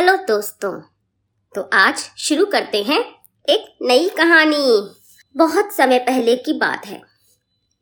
Hello 0.00 0.14
दोस्तों 0.16 0.72
तो 1.54 1.62
आज 1.72 1.98
शुरू 2.18 2.44
करते 2.46 2.82
हैं 2.82 2.98
एक 3.48 3.64
नई 3.82 4.08
कहानी। 4.08 4.56
बहुत 5.34 5.72
समय 5.72 5.98
पहले 5.98 6.36
की 6.36 6.52
बात 6.52 6.86
है। 6.86 7.00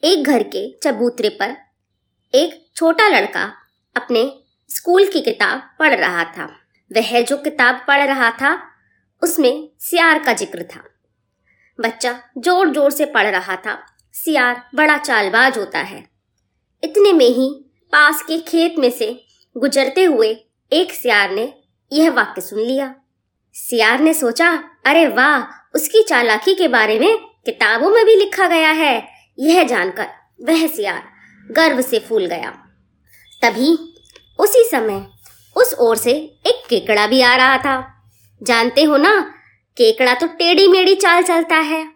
एक 0.02 0.24
घर 0.24 0.42
के 0.44 0.62
चबूतरे 0.82 1.28
पर 1.40 1.54
एक 2.34 2.58
छोटा 2.76 3.06
लड़का 3.08 3.42
अपने 3.96 4.22
स्कूल 4.70 5.06
की 5.08 5.20
किताब 5.20 5.62
पढ़ 5.78 5.94
रहा 5.94 6.24
था। 6.24 6.46
वह 6.90 7.20
जो 7.20 7.36
किताब 7.36 7.84
पढ़ 7.88 8.02
रहा 8.02 8.30
था, 8.30 8.52
उसमें 9.22 9.68
सियार 9.80 10.22
का 10.24 10.32
ज़िक्र 10.32 10.62
था। 10.64 10.82
बच्चा 11.78 12.18
ज़ोर 12.38 12.72
ज़ोर 12.72 12.90
से 12.90 13.04
पढ़ 13.04 13.26
रहा 13.26 13.56
था। 13.56 13.78
सियार 14.14 14.62
बड़ा 14.74 14.98
चालबाज 14.98 15.58
होता 15.58 15.82
है। 15.82 16.04
इतने 16.82 17.12
में 17.12 17.28
ही 17.28 17.48
पास 17.92 18.22
के 18.22 18.38
खेत 18.40 18.78
में 18.78 18.90
से 18.90 19.12
गुजरते 19.56 20.04
हुए 20.04 20.36
एक 20.72 20.92
सियार 20.92 21.30
ने 21.30 21.52
यह 21.92 22.10
वाक्य 22.10 22.40
सुन 22.40 22.58
लिया। 22.58 22.94
सियार 23.52 24.00
ने 24.00 24.14
सोचा, 24.14 24.64
अरे 24.86 25.06
वाह, 25.06 25.68
उसकी 25.74 26.02
चालाकी 26.02 26.54
के 26.54 26.68
बारे 26.68 26.98
में 26.98 27.18
किताबों 27.18 27.90
में 27.90 28.04
भी 28.04 28.16
लिखा 28.16 28.48
गया 28.48 28.70
है। 28.70 29.08
यह 29.38 29.64
जानकर 29.64 30.06
वह 30.42 30.66
सियार 30.66 31.08
गर्व 31.50 31.80
से 31.80 31.98
फूल 31.98 32.26
गया। 32.26 32.50
तभी 33.42 33.94
उसी 34.38 34.68
समय 34.70 35.06
उस 35.56 35.74
ओर 35.74 35.96
से 35.96 36.12
एक 36.46 36.66
केकड़ा 36.68 37.06
भी 37.06 37.20
आ 37.20 37.36
रहा 37.36 37.58
था। 37.58 38.02
जानते 38.42 38.82
हो 38.82 38.96
ना, 38.96 39.20
केकड़ा 39.76 40.14
तो 40.14 40.26
टेढ़ी 40.26 40.68
मेढ़ी 40.68 40.94
चाल 40.94 41.22
चलता 41.22 41.56
है। 41.56 41.90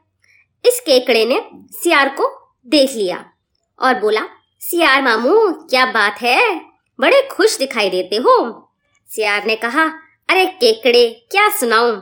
इस 0.65 0.81
केकड़े 0.81 1.25
ने 1.25 1.43
सियार 1.55 2.09
को 2.09 2.55
देख 2.67 2.91
लिया 2.91 3.25
और 3.81 4.01
बोला, 4.01 4.21
सियार 4.61 5.03
मामू, 5.03 5.53
क्या 5.53 5.87
बात 5.87 6.23
है? 6.23 6.61
बड़े 7.01 7.29
खुश 7.33 7.59
दिखाई 7.59 7.91
देते 7.91 8.17
हो। 8.17 8.69
सियार 9.15 9.45
ने 9.45 9.57
कहा, 9.57 9.83
अरे 10.29 10.47
केकड़े, 10.47 11.27
क्या 11.31 11.49
सुनाऊं? 11.49 11.93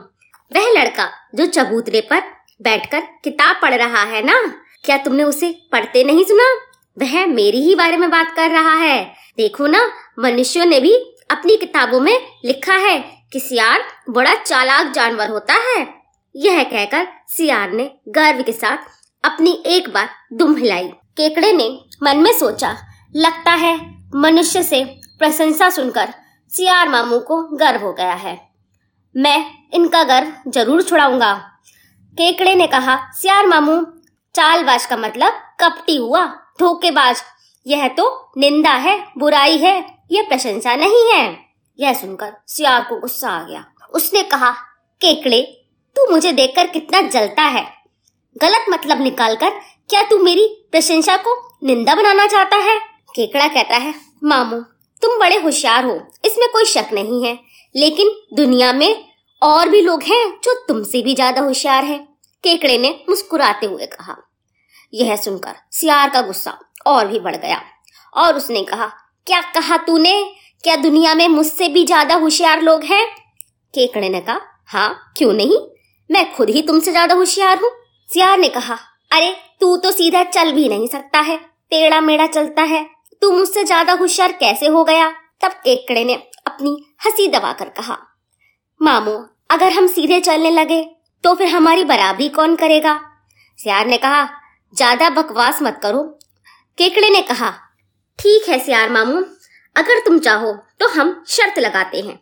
वह 0.55 0.79
लड़का 0.79 1.29
जो 1.35 1.45
चबूतरे 1.45 2.01
पर 2.01 2.21
बैठकर 2.61 2.99
किताब 2.99 3.59
पढ़ 3.61 3.73
रहा 3.73 4.03
है 4.03 4.21
ना? 4.25 4.63
क्या 4.83 4.97
तुमने 4.97 5.23
उसे 5.23 5.61
पढ़ते 5.71 6.03
नहीं 6.03 6.23
सुना? 6.25 6.53
वह 7.05 7.25
मेरी 7.25 7.61
ही 7.61 7.75
बारे 7.75 7.97
में 7.97 8.09
बात 8.09 8.35
कर 8.35 8.49
रहा 8.49 8.75
है। 8.75 9.15
देखो 9.37 9.67
ना, 9.67 9.91
मनुष्यों 10.19 10.65
ने 10.65 10.79
भी 10.79 10.93
अपनी 11.31 11.57
किताबों 11.57 11.99
में 11.99 12.27
लिखा 12.45 12.73
है 12.73 13.27
कि 13.33 13.39
सियार 13.39 13.83
बड़ा 14.09 14.33
चालाक 14.33 14.87
जानवर 14.87 15.29
होता 15.29 15.53
है। 15.53 15.87
यह 16.35 16.63
कहकर 16.63 17.07
सियार 17.27 17.71
ने 17.71 17.91
गर्व 18.07 18.43
के 18.43 18.51
साथ 18.51 18.77
अपनी 19.23 19.63
एक 19.65 19.89
बार 19.89 20.09
दुम 20.33 20.55
हिलाई। 20.55 20.87
केकड़े 20.87 21.53
ने 21.53 21.79
मन 22.03 22.17
में 22.17 22.33
सोचा, 22.33 22.77
लगता 23.15 23.51
है 23.51 24.03
मनुष्य 24.15 24.63
से 24.63 24.85
प्रशंसा 25.19 25.69
सुनकर 25.69 26.13
सियार 26.51 26.89
मामू 26.89 27.19
को 27.19 27.41
गर्व 27.57 27.81
हो 27.81 27.93
गया 27.93 28.13
है। 28.13 28.49
मैं 29.17 29.45
इनका 29.73 30.03
गर्व 30.03 30.51
ज़रूर 30.51 30.81
छुड़ाऊँगा। 30.81 31.33
केकड़े 32.17 32.55
ने 32.55 32.67
कहा, 32.67 33.11
सियार 33.11 33.47
मामू, 33.47 33.81
चालबाज 34.35 34.85
का 34.85 34.97
मतलब 34.97 35.33
कपटी 35.59 35.97
हुआ, 35.97 36.25
धोखेबाज। 36.59 37.23
यह 37.67 37.87
तो 37.87 38.31
निंदा 38.37 38.71
है, 38.71 39.07
बुराई 39.17 39.57
है, 39.57 40.05
यह 40.11 40.25
प्रशंसा 40.29 40.75
नहीं 40.75 41.13
है। 41.13 41.39
यह 41.79 41.93
सुनकर 41.93 42.33
सियार 42.47 42.83
को 42.83 42.99
गुस्सा 42.99 43.29
आ 43.29 43.43
गया। 43.43 43.65
उसने 43.93 44.23
कहा, 44.23 44.51
केकड़े, 45.01 45.41
तू 45.95 46.11
मुझे 46.11 46.31
देखकर 46.31 46.67
कितना 46.67 47.01
जलता 47.01 47.43
है। 47.43 47.65
गलत 48.41 48.65
मतलब 48.69 49.01
निकालकर 49.01 49.49
क्या 49.89 50.03
तू 50.03 50.17
मेरी 50.23 50.67
प्रशंसा 50.71 51.17
को 51.17 51.57
निंदा 51.63 51.95
बनाना 51.95 52.27
चाहता 52.27 52.57
है? 52.57 52.77
केकड़ा 53.15 53.47
कहता 53.47 53.75
है, 53.75 53.93
मामू 54.23 54.63
तुम 55.01 55.17
बड़े 55.19 55.37
होशियार 55.37 55.85
हो, 55.85 55.99
इसमें 56.25 56.47
कोई 56.49 56.65
शक 56.65 56.89
नहीं 56.93 57.23
है। 57.25 57.37
लेकिन 57.75 58.11
दुनिया 58.33 58.71
में 58.73 59.03
और 59.41 59.69
भी 59.69 59.81
लोग 59.81 60.03
हैं 60.03 60.25
जो 60.43 60.53
तुमसे 60.67 61.01
भी 61.01 61.13
ज़्यादा 61.15 61.41
होशियार 61.41 61.83
हैं, 61.83 61.99
केकड़े 62.43 62.77
ने 62.77 62.89
मुस्कुराते 63.09 63.65
हुए 63.65 63.85
कहा। 63.87 64.15
यह 64.93 65.15
सुनकर 65.15 65.55
सियार 65.71 66.09
का 66.09 66.21
गुस्सा 66.21 66.57
और 66.85 67.07
भी 67.07 67.19
बढ़ 67.19 67.35
गया 67.35 67.61
और 68.13 68.37
उसने 68.37 68.63
कहा, 68.63 68.87
क्या 69.27 69.41
कहा 69.51 69.77
तूने? 69.77 70.13
क्या 70.63 70.75
दुनिया 70.75 71.13
में 71.15 71.27
मुझसे 71.27 71.67
भी 71.67 71.85
ज़्यादा 71.85 72.15
होशियार 72.15 72.61
लोग 72.61 72.83
हैं? 72.83 73.05
केकड़े 73.73 74.09
ने 74.09 74.21
कहा 74.21 74.39
हाँ 74.67 75.13
क्यों 75.17 75.31
नहीं? 75.33 75.57
मैं 76.09 76.33
खुद 76.35 76.49
ही 76.49 76.61
तुमसे 76.61 76.91
ज़्यादा 76.91 77.15
होशियार 77.15 77.59
हूँ। 77.59 77.69
सियार 78.09 78.37
ने 78.37 78.49
कहा, 78.49 78.77
अरे, 79.11 79.31
तू 79.61 79.75
तो 79.77 79.91
सीधा 79.91 80.23
चल 80.23 80.51
भी 80.51 80.67
नहीं 80.69 80.87
सकता 80.87 81.19
है, 81.19 81.37
टेढ़ा 81.71 81.99
मेढ़ा 82.01 82.25
चलता 82.27 82.61
है। 82.63 82.85
तू 83.21 83.31
मुझसे 83.31 83.63
ज़्यादा 83.63 83.93
होशियार 83.93 84.31
कैसे 84.33 84.67
हो 84.67 84.83
गया? 84.83 85.09
तब 85.41 85.51
केकड़े 85.63 86.03
ने 86.05 86.13
अपनी 86.47 86.71
हँसी 87.05 87.27
दबाकर 87.29 87.69
कहा, 87.71 87.97
मामू, 88.81 89.11
अगर 89.49 89.71
हम 89.71 89.87
सीधे 89.89 90.19
चलने 90.21 90.51
लगे 90.51 90.83
तो 91.23 91.33
फिर 91.35 91.47
हमारी 91.49 91.83
बराबरी 91.85 92.27
कौन 92.31 92.55
करेगा? 92.55 92.99
सियार 93.59 93.85
ने 93.87 93.97
कहा, 93.97 94.23
ज़्यादा 94.73 95.09
बकवास 95.11 95.61
मत 95.61 95.79
करो। 95.83 96.03
केकड़े 96.77 97.09
ने 97.09 97.21
कहा, 97.23 97.49
ठीक 98.19 98.49
है 98.49 98.59
सियार 98.59 98.89
मामू, 98.91 99.21
अगर 99.75 99.99
तुम 100.05 100.19
चाहो 100.19 100.53
तो 100.79 100.87
हम 100.91 101.23
शर्त 101.27 101.59
लगाते 101.59 101.99
हैं। 101.99 102.19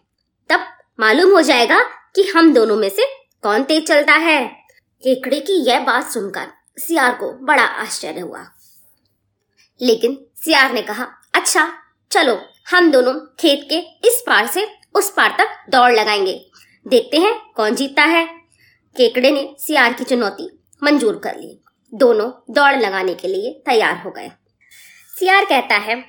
तब 0.49 0.65
मालूम 0.99 1.31
हो 1.31 1.41
जाएगा 1.43 1.79
कि 2.15 2.23
हम 2.27 2.53
दोनों 2.53 2.75
में 2.77 2.89
से 2.89 3.05
कौन 3.43 3.63
तेज 3.63 3.87
चलता 3.87 4.13
है। 4.15 4.43
केकड़े 5.03 5.39
की 5.41 5.53
यह 5.65 5.79
बात 5.85 6.09
सुनकर 6.09 6.47
सियार 6.77 7.13
को 7.13 7.31
बड़ा 7.45 7.63
आश्चर्य 7.63 8.19
हुआ। 8.19 8.45
लेकिन 9.79 10.17
सियार 10.35 10.73
ने 10.73 10.81
कहा 10.81 11.07
अच्छा 11.33 11.67
चलो, 12.11 12.37
हम 12.71 12.91
दोनों 12.91 13.13
खेत 13.39 13.67
के 13.69 13.77
इस 14.07 14.23
पार 14.27 14.47
से 14.47 14.67
उस 14.95 15.09
पार 15.13 15.35
तक 15.39 15.55
दौड़ 15.69 15.91
लगाएँगे। 15.91 16.33
देखते 16.85 17.17
हैं 17.17 17.33
कौन 17.55 17.75
जीतता 17.75 18.03
है। 18.05 18.25
केकड़े 18.95 19.31
ने 19.31 19.47
सियार 19.59 19.93
की 19.93 20.03
चुनौती 20.03 20.49
मंजूर 20.81 21.19
कर 21.23 21.35
ली। 21.35 21.59
दोनों 21.93 22.29
दौड़ 22.53 22.75
लगाने 22.75 23.13
के 23.13 23.27
लिए 23.27 23.51
तैयार 23.65 24.01
हो 24.05 24.11
गए। 24.11 24.29
सियार 25.15 25.45
कहता 25.45 25.75
है 25.77 26.03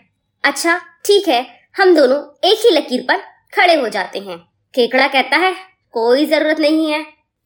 अच्छा 0.45 0.77
ठीक 1.05 1.29
है, 1.29 1.47
हम 1.77 1.95
दोनों 1.97 2.19
एक 2.45 2.65
ही 2.65 2.71
लकीर 2.71 3.03
पर 3.03 3.23
खड़े 3.55 3.75
हो 3.75 3.89
जाते 3.89 4.19
हैं। 4.19 4.39
केकड़ा 4.75 5.07
कहता 5.09 5.37
है, 5.37 5.55
कोई 5.95 6.27
ज़रूरत 6.27 6.61
नहीं 6.61 6.91
है। 6.91 7.05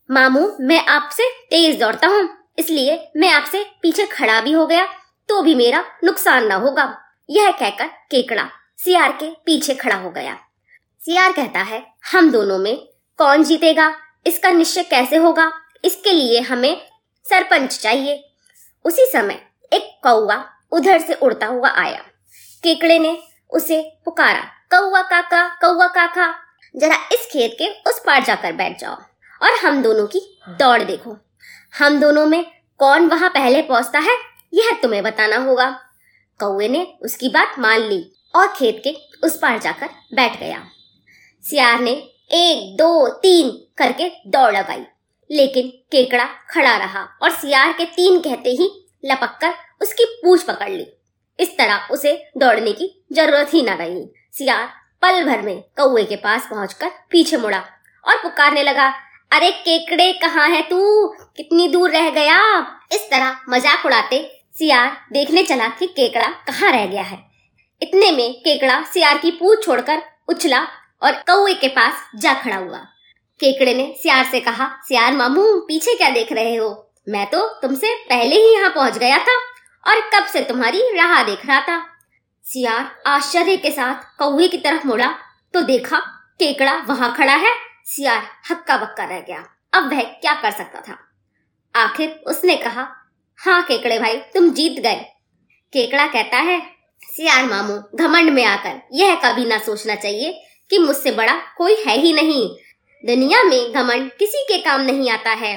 मामू, 0.09 0.49
मैं 0.61 0.85
आपसे 0.87 1.29
तेज 1.51 1.79
दौड़ता 1.81 2.07
हूँ, 2.07 2.29
इसलिए 2.59 2.99
मैं 3.17 3.31
आपसे 3.31 3.65
पीछे 3.83 4.07
खड़ा 4.07 4.41
भी 4.41 4.53
हो 4.53 4.67
गया। 4.67 4.87
तो 5.29 5.41
भी 5.43 5.55
मेरा 5.55 5.85
नुकसान 6.05 6.47
ना 6.47 6.55
होगा, 6.55 6.85
यह 7.29 7.51
कहकर 7.51 7.87
केकड़ा 8.11 8.49
सियार 8.79 9.13
के 9.13 9.31
पीछे 9.47 9.75
खड़ा 9.75 9.97
हो 9.97 10.11
गया। 10.11 10.37
सियार 11.01 11.33
कहता 11.33 11.61
है, 11.61 11.83
हम 12.13 12.31
दोनों 12.31 12.59
में 12.59 12.77
कौन 13.19 13.45
जीतेगा? 13.45 13.93
इसका 14.27 14.51
निश्चय 14.51 14.83
कैसे 14.83 15.17
होगा? 15.17 15.51
इसके 15.85 16.13
लिए 16.13 16.41
हमें 16.41 16.81
सरपंच 17.27 17.79
चाहिए। 17.79 18.25
उसी 18.85 19.07
समय 19.07 19.41
एक 19.73 19.91
कौआ 20.03 20.43
उधर 20.73 20.99
से 21.01 21.15
उड़ता 21.15 21.47
हुआ 21.47 21.69
आया। 21.71 22.01
केकड़े 22.65 22.99
ने 22.99 23.19
उसे 23.53 23.81
पुकारा 24.05 24.43
कौआ 24.71 25.03
काका 25.03 25.47
कौआ 25.61 25.87
काका, 25.89 26.35
जरा 26.75 26.97
इस 27.13 27.29
खेत 27.33 27.57
के 27.59 27.69
उस 27.91 28.03
पार 28.07 28.25
जाकर 28.25 28.53
बैठ 28.53 28.79
जाओ 28.81 28.97
और 29.41 29.59
हम 29.59 29.83
दोनों 29.83 30.07
की 30.07 30.21
दौड़ 30.51 30.83
देखो। 30.83 31.17
हम 31.75 32.01
दोनों 32.01 32.27
में 32.27 32.45
कौन 32.81 33.07
वहाँ 33.09 33.31
पहले 33.31 33.63
पहुँचता 33.63 33.99
है 33.99 34.17
यह 34.55 34.79
तुम्हें 34.83 35.03
बताना 35.03 35.37
होगा। 35.39 35.71
कौए 36.41 36.69
ने 36.69 36.87
उसकी 37.03 37.29
बात 37.29 37.59
मान 37.59 37.81
ली 37.81 38.05
और 38.35 38.47
खेत 38.57 38.81
के 38.85 38.95
उस 39.23 39.37
पार 39.39 39.59
जाकर 39.59 39.89
बैठ 40.15 40.39
गया। 40.41 40.63
सियार 41.45 41.81
ने 41.81 41.91
एक, 41.91 42.77
दो, 42.77 43.09
तीन 43.13 43.51
करके 43.79 44.09
दौड़ 44.29 44.53
लगाई, 44.53 44.85
लेकिन 45.31 45.69
केकड़ा 45.93 46.25
खड़ा 46.51 46.77
रहा 46.77 47.03
और 47.23 47.31
सियार 47.33 47.73
के 47.73 47.85
तीन 47.87 48.21
कहते 48.21 48.51
ही 48.53 48.71
लपक 49.05 49.39
कर 49.41 49.55
उसकी 49.83 50.05
पूछ 50.23 50.43
पकड़ 50.43 50.71
ली। 50.71 50.87
इस 51.39 51.57
तरह 51.59 51.89
उसे 51.93 52.13
दौड़ने 52.39 52.73
की 52.73 52.89
ज़रूरत 53.13 53.55
ही 53.55 53.63
न 53.63 53.77
रही। 53.77 54.05
सियार 54.35 54.67
पल 55.03 55.25
भर 55.25 55.43
में 55.43 55.61
कौए 55.77 56.05
के 56.05 56.17
पास 56.17 56.47
पहुंचकर 56.47 56.91
पीछे 57.11 57.37
मुड़ा 57.37 57.59
और 58.05 58.17
पुकारने 58.17 58.63
लगा, 58.63 58.89
अरे 59.33 59.51
केकड़े, 59.53 60.13
कहाँ 60.15 60.49
है 60.49 60.63
तू? 60.63 61.07
कितनी 61.37 61.69
दूर 61.69 61.91
रह 61.91 62.11
गया? 62.11 62.39
इस 62.93 63.09
तरह 63.11 63.37
मज़ाक 63.49 63.87
उड़ाते 63.87 64.19
सियार 64.59 65.07
देखने 65.13 65.43
चला 65.43 65.69
कि 65.69 65.87
केकड़ा 65.87 66.27
कहाँ 66.27 66.73
रह 66.73 66.87
गया 66.87 67.03
है। 67.03 67.19
इतने 67.83 68.11
में 68.13 68.35
केकड़ा 68.35 68.83
सियार 68.83 69.19
की 69.19 69.31
पूछ 69.31 69.65
छोड़कर 69.65 70.03
उछला 70.29 70.67
और 71.03 71.13
कौए 71.13 71.55
के 71.55 71.69
पास 71.69 72.11
जा 72.17 72.35
खड़ा 72.35 72.57
हुआ। 72.57 72.79
केकड़े 73.41 73.75
ने 73.75 73.95
सियार 74.03 74.25
से 74.25 74.41
कहा, 74.41 74.69
सियार 74.89 75.13
मामू, 75.13 75.61
पीछे 75.61 75.97
क्या 75.97 76.11
देख 76.11 76.33
रहे 76.33 76.57
हो? 76.57 76.93
मैं 77.09 77.27
तो 77.31 77.49
तुमसे 77.49 77.95
पहले 77.95 78.37
ही 78.37 78.55
यहाँ 78.55 78.71
पहुँच 78.71 78.99
गया 78.99 79.19
था 79.19 79.37
और 79.87 80.01
कब 80.15 80.27
से 80.27 80.41
तुम्हारी 80.41 80.81
राह 80.81 81.23
देख 81.25 81.47
रहा 81.47 81.61
था? 81.61 81.87
सियार 82.45 83.03
आश्चर्य 83.07 83.57
के 83.57 83.71
साथ 83.71 84.19
कौए 84.19 84.49
की 84.49 84.59
तरफ़ 84.59 84.87
मुड़ा 84.87 85.15
तो 85.55 85.61
देखा 85.61 85.99
केकड़ा 86.39 86.75
वहाँ 86.75 87.15
खड़ा 87.17 87.35
है। 87.35 87.55
सियार 87.85 88.23
हक्का 88.51 88.77
बक्का 88.77 89.05
रह 89.05 89.21
गया। 89.21 89.45
अब 89.73 89.91
वह 89.93 90.03
क्या 90.03 90.35
कर 90.35 90.51
सकता 90.51 90.81
था? 90.81 90.99
आखिर 91.77 92.11
उसने 92.27 92.57
कहा 92.57 93.04
हाँ 93.47 93.63
केकड़े 93.63 93.99
भाई, 93.99 94.17
तुम 94.17 94.51
जीत 94.51 94.81
गए। 94.81 94.95
केकड़ा 95.73 96.07
कहता 96.07 96.37
है 96.37 96.61
सियार 97.03 97.45
मामू, 97.45 97.75
घमंड 97.95 98.31
में 98.31 98.45
आकर, 98.45 98.81
यह 98.93 99.15
कभी 99.15 99.45
ना 99.45 99.59
सोचना 99.59 99.95
चाहिए 99.95 100.33
कि 100.71 100.79
मुझसे 100.79 101.11
बड़ा 101.11 101.35
कोई 101.57 101.75
है 101.87 101.97
ही 101.99 102.13
नहीं। 102.13 102.49
दुनिया 103.05 103.43
में 103.43 103.73
घमंड 103.73 104.11
किसी 104.13 104.43
के 104.43 104.59
काम 104.59 104.81
नहीं 104.81 105.11
आता 105.11 105.31
है। 105.31 105.57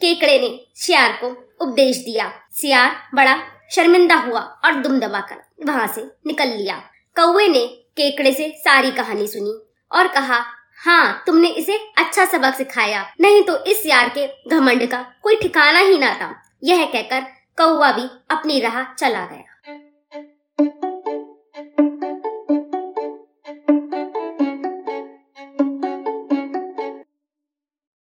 केकड़े 0.00 0.38
ने 0.40 0.60
सियार 0.74 1.12
को 1.12 1.28
उपदेश 1.60 1.96
दिया। 1.96 2.32
सियार 2.52 2.96
बड़ा 3.14 3.38
शर्मिंदा 3.70 4.16
हुआ 4.16 4.40
और 4.40 4.74
दुम 4.74 4.98
दबाकर 5.00 5.66
वहाँ 5.66 5.86
से 5.86 6.02
निकल 6.26 6.48
लिया। 6.48 6.76
कौवे 7.16 7.48
ने 7.48 7.66
केकड़े 7.96 8.32
से 8.32 8.50
सारी 8.58 8.90
कहानी 8.90 9.26
सुनी 9.26 9.58
और 9.92 10.08
कहा 10.08 10.44
हाँ 10.84 11.22
तुमने 11.26 11.48
इसे 11.48 11.78
अच्छा 11.98 12.24
सबक 12.24 12.54
सिखाया। 12.54 13.14
नहीं 13.20 13.42
तो 13.42 13.64
इस 13.64 13.86
यार 13.86 14.08
के 14.18 14.28
घमंड 14.50 14.90
का 14.90 15.02
कोई 15.22 15.36
ठिकाना 15.36 15.78
ही 15.78 15.98
ना 15.98 16.14
था। 16.14 16.34
यह 16.64 16.84
कहकर 16.86 17.20
कौवा 17.56 17.92
भी 17.92 18.08
अपनी 18.30 18.60
राह 18.60 18.82
चला 18.94 19.24
गया। 19.26 19.89